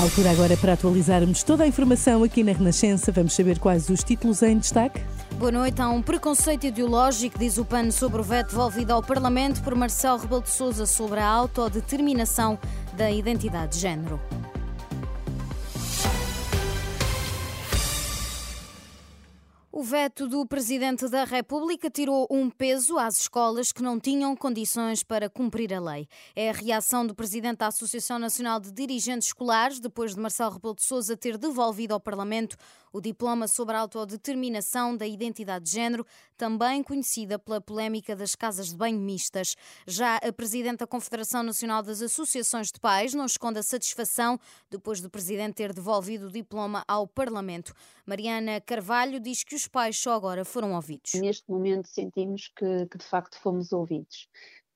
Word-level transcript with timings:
Altura 0.00 0.30
agora 0.30 0.56
para 0.56 0.74
atualizarmos 0.74 1.42
toda 1.42 1.64
a 1.64 1.66
informação 1.66 2.22
aqui 2.22 2.44
na 2.44 2.52
Renascença. 2.52 3.10
Vamos 3.10 3.34
saber 3.34 3.58
quais 3.58 3.90
os 3.90 4.04
títulos 4.04 4.42
em 4.44 4.56
destaque. 4.56 5.02
Boa 5.36 5.50
noite. 5.50 5.82
Há 5.82 5.88
um 5.88 6.00
preconceito 6.00 6.66
ideológico, 6.66 7.36
diz 7.36 7.58
o 7.58 7.64
PAN, 7.64 7.90
sobre 7.90 8.20
o 8.20 8.24
veto 8.24 8.50
devolvido 8.50 8.92
ao 8.92 9.02
Parlamento 9.02 9.60
por 9.60 9.74
Marcelo 9.74 10.18
Rebelo 10.18 10.42
de 10.42 10.50
Sousa 10.50 10.86
sobre 10.86 11.18
a 11.18 11.26
autodeterminação 11.26 12.56
da 12.96 13.10
identidade 13.10 13.72
de 13.72 13.80
género. 13.80 14.20
Veto 19.88 20.28
do 20.28 20.44
Presidente 20.44 21.08
da 21.08 21.24
República 21.24 21.88
tirou 21.88 22.26
um 22.30 22.50
peso 22.50 22.98
às 22.98 23.20
escolas 23.20 23.72
que 23.72 23.82
não 23.82 23.98
tinham 23.98 24.36
condições 24.36 25.02
para 25.02 25.30
cumprir 25.30 25.72
a 25.72 25.80
lei. 25.80 26.06
É 26.36 26.50
a 26.50 26.52
reação 26.52 27.06
do 27.06 27.14
Presidente 27.14 27.60
da 27.60 27.68
Associação 27.68 28.18
Nacional 28.18 28.60
de 28.60 28.70
Dirigentes 28.70 29.28
Escolares, 29.28 29.80
depois 29.80 30.14
de 30.14 30.20
Marcelo 30.20 30.52
Rebelo 30.52 30.74
de 30.74 30.84
Sousa 30.84 31.16
ter 31.16 31.38
devolvido 31.38 31.94
ao 31.94 32.00
Parlamento 32.00 32.54
o 32.98 33.00
diploma 33.00 33.46
sobre 33.46 33.76
a 33.76 33.80
autodeterminação 33.80 34.96
da 34.96 35.06
identidade 35.06 35.66
de 35.66 35.70
género, 35.70 36.04
também 36.36 36.82
conhecida 36.82 37.38
pela 37.38 37.60
polémica 37.60 38.14
das 38.14 38.34
casas 38.34 38.70
de 38.70 38.76
banho 38.76 38.98
mistas. 38.98 39.54
Já 39.86 40.16
a 40.16 40.32
Presidente 40.32 40.80
da 40.80 40.86
Confederação 40.86 41.42
Nacional 41.42 41.82
das 41.82 42.02
Associações 42.02 42.72
de 42.72 42.80
Pais 42.80 43.14
não 43.14 43.24
esconde 43.24 43.58
a 43.58 43.62
satisfação 43.62 44.38
depois 44.68 45.00
do 45.00 45.08
Presidente 45.08 45.54
ter 45.54 45.72
devolvido 45.72 46.26
o 46.26 46.32
diploma 46.32 46.84
ao 46.86 47.06
Parlamento. 47.06 47.72
Mariana 48.04 48.60
Carvalho 48.60 49.20
diz 49.20 49.44
que 49.44 49.54
os 49.54 49.68
pais 49.68 49.96
só 49.96 50.12
agora 50.12 50.44
foram 50.44 50.74
ouvidos. 50.74 51.14
Neste 51.14 51.48
momento 51.48 51.88
sentimos 51.88 52.48
que, 52.48 52.86
que 52.86 52.98
de 52.98 53.04
facto 53.04 53.38
fomos 53.38 53.72
ouvidos. 53.72 54.28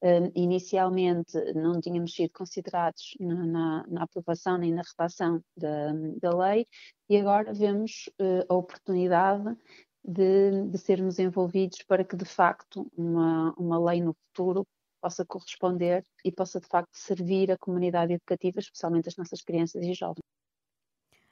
Uh, 0.03 0.33
inicialmente 0.35 1.39
não 1.55 1.81
tínhamos 1.81 2.13
sido 2.13 2.33
considerados 2.33 3.15
na, 3.21 3.47
na, 3.47 3.87
na 3.87 4.03
aprovação 4.03 4.59
nem 4.59 4.73
na 4.75 4.83
redação 4.83 5.41
da, 5.57 5.93
da, 6.21 6.37
lei 6.37 6.67
e 7.09 7.17
agora 7.17 7.55
vemos 7.55 8.11
uh, 8.21 8.45
a 8.49 8.55
oportunidade 8.55 9.57
de, 10.05 10.67
de, 10.69 10.79
sermos 10.79 11.21
envolvidos 11.21 11.85
para 11.85 12.05
que 12.05 12.17
de 12.17 12.25
facto 12.25 12.91
uma, 12.97 13.55
uma 13.57 13.79
lei 13.79 14.01
no 14.03 14.13
futuro 14.27 14.67
possa 15.01 15.25
corresponder 15.25 16.05
e 16.25 16.33
possa 16.33 16.61
de 16.61 16.67
facto 16.67 16.91
servir 16.95 17.53
a 17.53 17.59
comunidade 17.59 18.13
educativa, 18.13 18.59
especialmente 18.61 19.09
as 19.09 19.17
nossas 19.17 19.43
crianças 19.43 19.85
e 19.85 19.95
jovens. 19.95 20.22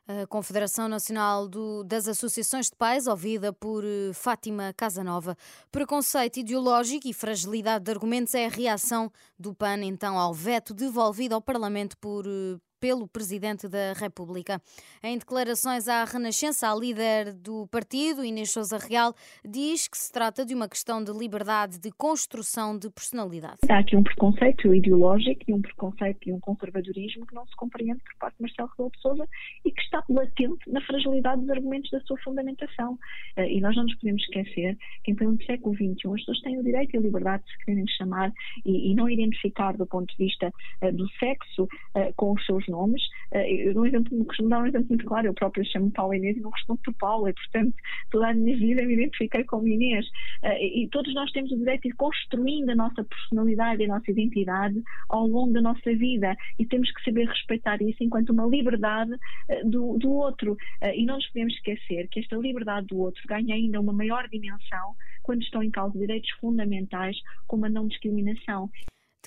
A 0.08 0.26
Confederação 0.26 0.88
Nacional 0.88 1.48
do, 1.48 1.84
das 1.84 2.08
Associações 2.08 2.66
de 2.66 2.76
Pais, 2.76 3.06
ouvida 3.06 3.52
por 3.52 3.84
uh, 3.84 4.12
Fátima 4.12 4.72
Casanova. 4.76 5.36
Preconceito 5.70 6.38
ideológico 6.38 7.06
e 7.06 7.14
fragilidade 7.14 7.84
de 7.84 7.90
argumentos 7.92 8.34
é 8.34 8.46
a 8.46 8.48
reação 8.48 9.10
do 9.38 9.54
PAN, 9.54 9.84
então, 9.84 10.18
ao 10.18 10.34
veto 10.34 10.74
devolvido 10.74 11.34
ao 11.34 11.40
Parlamento 11.40 11.96
por 11.98 12.26
uh, 12.26 12.60
pelo 12.80 13.06
Presidente 13.06 13.68
da 13.68 13.92
República. 13.92 14.60
Em 15.02 15.18
declarações 15.18 15.86
à 15.86 16.04
Renascença, 16.04 16.70
a 16.70 16.74
líder 16.74 17.34
do 17.34 17.66
partido, 17.68 18.24
Inês 18.24 18.50
Souza 18.50 18.78
Real, 18.78 19.14
diz 19.44 19.86
que 19.86 19.98
se 19.98 20.10
trata 20.10 20.44
de 20.44 20.54
uma 20.54 20.68
questão 20.68 21.04
de 21.04 21.12
liberdade 21.12 21.78
de 21.78 21.90
construção 21.92 22.78
de 22.78 22.90
personalidade. 22.90 23.58
Há 23.68 23.78
aqui 23.78 23.96
um 23.96 24.02
preconceito 24.02 24.74
ideológico 24.74 25.42
e 25.46 25.52
um 25.52 25.60
preconceito 25.60 26.28
e 26.28 26.32
um 26.32 26.40
conservadorismo 26.40 27.26
que 27.26 27.34
não 27.34 27.46
se 27.46 27.54
compreende 27.56 28.00
por 28.02 28.14
parte 28.18 28.36
de 28.36 28.42
Marcelo 28.42 28.70
Rebelo 28.70 28.90
de 28.90 29.00
Sousa 29.00 29.28
e 29.64 29.70
que 29.70 29.82
está 29.82 30.02
latente 30.08 30.70
na 30.70 30.80
fragilidade 30.80 31.42
dos 31.42 31.50
argumentos 31.50 31.90
da 31.90 32.00
sua 32.00 32.16
fundamentação. 32.18 32.98
Eh, 33.36 33.52
e 33.52 33.60
nós 33.60 33.76
não 33.76 33.84
nos 33.84 33.94
podemos 33.96 34.22
esquecer 34.22 34.76
que 35.04 35.12
em 35.12 35.14
pleno 35.14 35.38
século 35.44 35.74
XXI 35.74 35.90
as 35.90 36.20
pessoas 36.20 36.40
têm 36.40 36.58
o 36.58 36.64
direito 36.64 36.94
e 36.94 36.98
a 36.98 37.00
liberdade 37.00 37.44
de 37.44 37.50
se 37.50 37.64
querem 37.64 37.86
chamar 37.88 38.32
e, 38.64 38.90
e 38.90 38.94
não 38.94 39.08
identificar 39.08 39.76
do 39.76 39.86
ponto 39.86 40.10
de 40.16 40.24
vista 40.24 40.52
uh, 40.82 40.92
do 40.92 41.08
sexo 41.18 41.64
uh, 41.64 42.12
com 42.16 42.32
os 42.32 42.46
seus 42.46 42.66
nomes. 42.70 43.02
Eh, 43.32 43.68
eu 43.68 43.74
dou 43.74 43.82
um 43.82 43.86
exemplo, 43.86 44.24
costumo 44.24 44.48
dar 44.48 44.62
um 44.62 44.66
exemplo 44.66 44.88
muito 44.88 45.04
claro. 45.04 45.26
Eu 45.26 45.34
próprio 45.34 45.64
chamo 45.64 45.90
Paula 45.90 46.16
Inês 46.16 46.36
e 46.36 46.40
não 46.40 46.50
respondo 46.50 46.80
por 46.84 46.94
Paula, 46.94 47.30
e 47.30 47.34
portanto 47.34 47.74
toda 48.10 48.28
a 48.28 48.34
minha 48.34 48.56
vida 48.56 48.82
me 48.82 48.94
identifiquei 48.94 49.44
como 49.44 49.68
Inês. 49.68 50.06
Eh, 50.42 50.82
e 50.82 50.88
todos 50.88 51.12
nós 51.14 51.30
temos 51.32 51.52
o 51.52 51.56
direito 51.56 51.82
de 51.82 51.88
ir 51.88 51.94
construindo 51.94 52.70
a 52.70 52.74
nossa 52.74 53.04
personalidade 53.04 53.82
e 53.82 53.84
a 53.84 53.88
nossa 53.88 54.10
identidade 54.10 54.82
ao 55.08 55.26
longo 55.26 55.52
da 55.52 55.60
nossa 55.60 55.94
vida 55.94 56.36
e 56.58 56.66
temos 56.66 56.90
que 56.92 57.04
saber 57.04 57.26
respeitar 57.26 57.80
isso 57.82 58.02
enquanto 58.02 58.30
uma 58.30 58.46
liberdade 58.46 59.12
eh, 59.48 59.64
do, 59.64 59.98
do 59.98 60.10
outro. 60.12 60.56
E 60.94 61.04
não 61.04 61.16
nos 61.16 61.26
podemos 61.28 61.54
esquecer 61.54 62.08
que 62.08 62.20
esta 62.20 62.36
liberdade 62.36 62.86
do 62.86 62.98
outro 62.98 63.22
ganha 63.26 63.54
ainda 63.54 63.80
uma 63.80 63.92
maior 63.92 64.28
dimensão 64.28 64.94
quando 65.22 65.42
estão 65.42 65.62
em 65.62 65.70
causa 65.70 65.98
direitos 65.98 66.30
fundamentais 66.40 67.16
como 67.46 67.66
a 67.66 67.68
não 67.68 67.86
discriminação. 67.86 68.70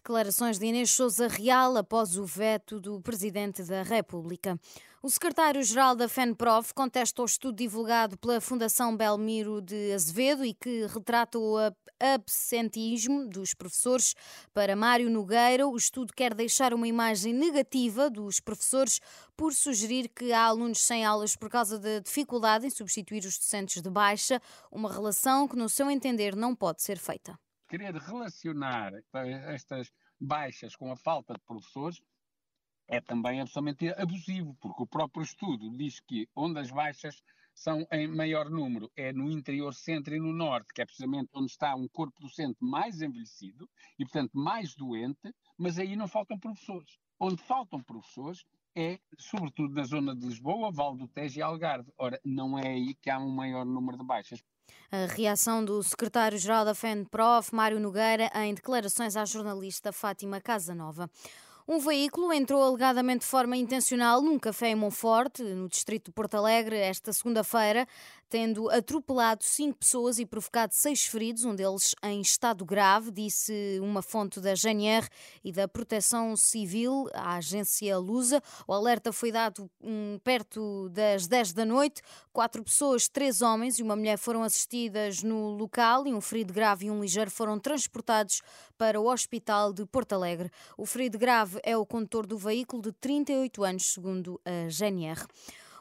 Declarações 0.03 0.59
de 0.59 0.65
Inês 0.65 0.91
Souza 0.91 1.29
Real 1.29 1.77
após 1.77 2.17
o 2.17 2.25
veto 2.25 2.77
do 2.77 2.99
Presidente 2.99 3.63
da 3.63 3.83
República. 3.83 4.59
O 5.01 5.09
secretário-geral 5.09 5.95
da 5.95 6.09
FENPROF 6.09 6.73
contesta 6.73 7.21
o 7.21 7.25
estudo 7.25 7.55
divulgado 7.55 8.17
pela 8.17 8.41
Fundação 8.41 8.97
Belmiro 8.97 9.61
de 9.61 9.93
Azevedo 9.93 10.43
e 10.43 10.53
que 10.53 10.87
retrata 10.87 11.39
o 11.39 11.55
absentismo 11.97 13.29
dos 13.29 13.53
professores. 13.53 14.13
Para 14.53 14.75
Mário 14.75 15.09
Nogueira, 15.09 15.65
o 15.65 15.77
estudo 15.77 16.11
quer 16.13 16.33
deixar 16.33 16.73
uma 16.73 16.85
imagem 16.85 17.33
negativa 17.33 18.09
dos 18.09 18.41
professores 18.41 18.99
por 19.37 19.53
sugerir 19.53 20.09
que 20.09 20.33
há 20.33 20.43
alunos 20.43 20.79
sem 20.79 21.05
aulas 21.05 21.37
por 21.37 21.49
causa 21.49 21.79
da 21.79 21.99
dificuldade 21.99 22.67
em 22.67 22.69
substituir 22.69 23.19
os 23.19 23.37
docentes 23.37 23.81
de 23.81 23.89
baixa, 23.89 24.41
uma 24.69 24.91
relação 24.91 25.47
que, 25.47 25.55
no 25.55 25.69
seu 25.69 25.89
entender, 25.89 26.35
não 26.35 26.53
pode 26.53 26.81
ser 26.81 26.97
feita 26.99 27.39
querer 27.73 27.95
relacionar 27.95 28.93
estas 29.47 29.91
baixas 30.21 30.75
com 30.75 30.91
a 30.91 30.95
falta 30.95 31.33
de 31.33 31.39
professores 31.39 31.99
é 32.87 33.01
também 33.01 33.41
absolutamente 33.41 33.89
abusivo, 33.99 34.55
porque 34.61 34.83
o 34.83 34.85
próprio 34.85 35.23
estudo 35.23 35.75
diz 35.75 35.99
que 35.99 36.29
onde 36.35 36.59
as 36.59 36.69
baixas 36.69 37.23
são 37.51 37.83
em 37.91 38.07
maior 38.07 38.47
número 38.47 38.91
é 38.95 39.11
no 39.11 39.31
interior 39.31 39.73
centro 39.73 40.13
e 40.13 40.19
no 40.19 40.31
norte, 40.31 40.71
que 40.71 40.83
é 40.83 40.85
precisamente 40.85 41.31
onde 41.33 41.49
está 41.49 41.73
um 41.75 41.87
corpo 41.87 42.21
docente 42.21 42.57
mais 42.61 43.01
envelhecido 43.01 43.67
e, 43.97 44.05
portanto, 44.05 44.37
mais 44.37 44.75
doente, 44.75 45.33
mas 45.57 45.79
aí 45.79 45.95
não 45.95 46.07
faltam 46.07 46.37
professores. 46.37 46.99
Onde 47.19 47.41
faltam 47.41 47.81
professores 47.81 48.45
é, 48.75 48.99
sobretudo 49.17 49.73
na 49.73 49.83
zona 49.83 50.15
de 50.15 50.25
Lisboa, 50.25 50.71
Val 50.71 50.95
do 50.95 51.07
Tejo 51.07 51.39
e 51.39 51.41
Algarve. 51.41 51.91
Ora, 51.97 52.19
não 52.23 52.57
é 52.57 52.67
aí 52.67 52.93
que 52.95 53.09
há 53.09 53.19
um 53.19 53.29
maior 53.29 53.65
número 53.65 53.97
de 53.97 54.03
baixas. 54.05 54.43
A 54.91 55.05
reação 55.07 55.63
do 55.63 55.81
secretário-geral 55.81 56.65
da 56.65 56.75
FENPROF, 56.75 57.53
Mário 57.53 57.79
Nogueira, 57.79 58.29
em 58.35 58.53
declarações 58.53 59.15
à 59.15 59.25
jornalista 59.25 59.91
Fátima 59.91 60.39
Casanova. 60.39 61.09
Um 61.67 61.79
veículo 61.79 62.33
entrou 62.33 62.61
alegadamente 62.61 63.21
de 63.21 63.25
forma 63.25 63.55
intencional 63.55 64.21
num 64.21 64.37
café 64.37 64.67
em 64.67 64.75
Monforte, 64.75 65.41
no 65.41 65.69
distrito 65.69 66.07
de 66.07 66.11
Porto 66.11 66.35
Alegre, 66.35 66.75
esta 66.75 67.13
segunda-feira, 67.13 67.87
tendo 68.33 68.67
atropelado 68.71 69.43
cinco 69.43 69.77
pessoas 69.77 70.17
e 70.17 70.25
provocado 70.25 70.73
seis 70.73 71.05
feridos, 71.05 71.45
um 71.45 71.53
deles 71.53 71.93
em 72.01 72.19
estado 72.19 72.65
grave, 72.65 73.11
disse 73.11 73.79
uma 73.79 74.01
fonte 74.01 74.39
da 74.39 74.55
GNR 74.55 75.07
e 75.43 75.51
da 75.51 75.67
Proteção 75.67 76.35
Civil, 76.35 77.07
a 77.13 77.35
agência 77.35 77.95
Lusa. 77.95 78.41
O 78.67 78.73
alerta 78.73 79.13
foi 79.13 79.31
dado 79.31 79.69
um, 79.79 80.17
perto 80.23 80.89
das 80.89 81.27
10 81.27 81.53
da 81.53 81.63
noite. 81.63 82.01
Quatro 82.31 82.63
pessoas, 82.63 83.07
três 83.07 83.43
homens 83.43 83.77
e 83.77 83.83
uma 83.83 83.95
mulher 83.95 84.17
foram 84.17 84.41
assistidas 84.41 85.21
no 85.21 85.51
local 85.51 86.07
e 86.07 86.11
um 86.11 86.19
ferido 86.19 86.51
grave 86.51 86.87
e 86.87 86.89
um 86.89 87.01
ligeiro 87.01 87.29
foram 87.29 87.59
transportados 87.59 88.41
para 88.79 88.99
o 88.99 89.11
Hospital 89.11 89.71
de 89.71 89.85
Porto 89.85 90.13
Alegre. 90.13 90.49
O 90.75 90.87
ferido 90.87 91.19
grave 91.19 91.59
é 91.61 91.77
o 91.77 91.85
condutor 91.85 92.25
do 92.25 92.39
veículo 92.39 92.81
de 92.81 92.93
38 92.93 93.63
anos, 93.63 93.93
segundo 93.93 94.41
a 94.43 94.67
GNR. 94.69 95.23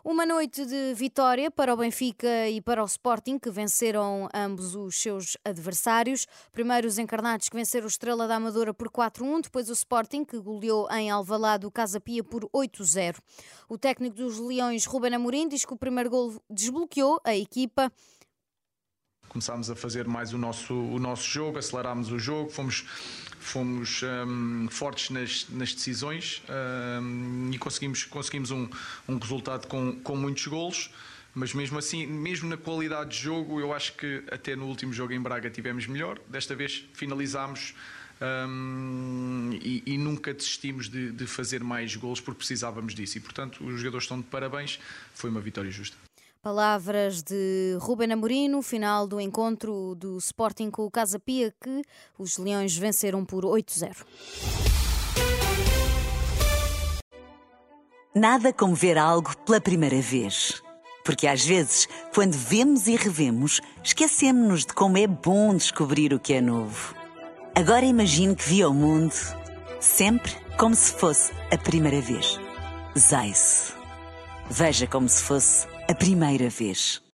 Uma 0.05 0.27
noite 0.27 0.67
de 0.67 0.95
vitória 0.95 1.49
para 1.49 1.73
o 1.73 1.77
Benfica 1.77 2.49
e 2.49 2.61
para 2.61 2.83
o 2.83 2.87
Sporting, 2.87 3.39
que 3.39 3.49
venceram 3.53 4.29
ambos 4.35 4.75
os 4.75 4.97
seus 4.97 5.37
adversários. 5.45 6.27
Primeiro 6.51 6.89
os 6.89 6.99
encarnados 6.99 7.49
que 7.49 7.55
venceram 7.57 7.85
o 7.85 7.89
Estrela 7.89 8.27
da 8.27 8.35
Amadora 8.35 8.75
por 8.75 8.91
4-1, 8.91 9.43
depois 9.43 9.71
o 9.71 9.73
Sporting, 9.73 10.25
que 10.25 10.41
goleou 10.41 10.91
em 10.91 11.09
Alvalade 11.09 11.67
o 11.67 11.71
Casa 11.71 12.01
Pia 12.01 12.25
por 12.25 12.49
8-0. 12.53 13.17
O 13.69 13.79
técnico 13.79 14.17
dos 14.17 14.41
Leões, 14.41 14.87
Ruben 14.87 15.15
Amorim, 15.15 15.47
diz 15.47 15.65
que 15.65 15.73
o 15.73 15.79
primeiro 15.79 16.11
gol 16.11 16.35
desbloqueou 16.51 17.21
a 17.23 17.37
equipa 17.37 17.93
começámos 19.29 19.71
a 19.71 19.75
fazer 19.75 20.07
mais 20.07 20.35
o 20.35 20.39
nosso, 20.39 20.75
o 20.75 20.99
nosso 20.99 21.25
jogo, 21.25 21.59
acelerámos 21.59 22.13
o 22.13 22.19
jogo, 22.19 22.51
fomos 22.51 22.85
fomos 23.43 24.03
um, 24.03 24.69
fortes 24.71 25.11
nas, 25.11 25.47
nas 25.51 25.75
decisões 25.75 26.43
um, 27.01 27.51
e 27.53 27.59
conseguimos, 27.59 28.05
conseguimos 28.05 28.51
um, 28.51 28.69
um 29.09 29.19
resultado 29.19 29.67
com, 29.67 30.01
com 30.01 30.17
muitos 30.17 30.47
golos. 30.47 30.91
Mas 31.35 31.55
mesmo 31.55 31.79
assim, 31.79 32.07
mesmo 32.07 32.49
na 32.49 32.59
qualidade 32.59 33.11
de 33.11 33.17
jogo, 33.17 33.59
eu 33.59 33.73
acho 33.73 33.95
que 33.95 34.23
até 34.31 34.55
no 34.55 34.67
último 34.67 34.93
jogo 34.93 35.13
em 35.13 35.21
Braga 35.21 35.51
tivemos 35.51 35.87
melhor. 35.87 36.19
Desta 36.29 36.55
vez 36.55 36.85
finalizámos 36.93 37.75
um, 38.21 39.51
e, 39.63 39.83
e, 39.87 39.99
nunca 39.99 40.33
desistimos 40.33 40.89
de, 40.89 41.11
de, 41.11 41.27
fazer 41.27 41.65
mais 41.65 41.97
gols 41.97 42.21
porque 42.21 42.39
precisávamos 42.39 42.95
disso. 42.95 43.17
E 43.17 43.21
portanto, 43.21 43.65
os 43.65 43.79
jogadores 43.79 44.05
estão 44.05 44.21
de 44.21 44.27
parabéns. 44.27 44.79
Foi 45.15 45.31
uma 45.31 45.41
vitória 45.41 45.71
justa. 45.71 45.97
Palavras 46.43 47.23
de 47.23 47.79
Ruben 47.81 48.13
Amorim 48.13 48.49
no 48.49 48.63
final 48.63 49.07
do 49.07 49.21
encontro 49.21 49.95
do 49.95 50.19
Sporting 50.19 50.73
com 50.73 50.85
o 50.85 50.91
Casa 50.91 51.17
Pia, 51.21 51.55
que 51.63 51.83
os 52.19 52.37
Leões 52.37 52.77
venceram 52.77 53.25
por 53.25 53.45
8-0. 53.45 54.05
Nada 58.13 58.53
como 58.53 58.75
ver 58.75 58.99
algo 58.99 59.37
pela 59.47 59.61
primeira 59.61 60.01
vez. 60.01 60.61
Porque 61.05 61.29
às 61.29 61.45
vezes, 61.45 61.89
quando 62.13 62.33
vemos 62.33 62.89
e 62.89 62.97
revemos, 62.97 63.61
esquecemos-nos 63.85 64.67
de 64.67 64.75
como 64.75 64.99
é 64.99 65.07
bom 65.07 65.55
descobrir 65.55 66.13
o 66.13 66.19
que 66.19 66.33
é 66.35 66.41
novo. 66.41 66.93
Agora 67.55 67.87
imagine 67.87 68.35
que 68.35 68.49
viu 68.49 68.71
o 68.71 68.75
mundo 68.75 69.15
sempre 69.79 70.33
como 70.59 70.75
se 70.75 70.93
fosse 70.93 71.31
a 71.53 71.57
primeira 71.57 72.01
vez. 72.01 72.41
Zais. 72.99 73.77
Veja 74.51 74.89
como 74.89 75.09
se 75.09 75.23
fosse 75.23 75.72
a 75.89 75.95
primeira 75.95 76.49
vez. 76.49 77.03